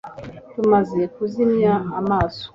Tumaze 0.53 1.01
kuzimya 1.15 1.73
amaso 1.99 2.45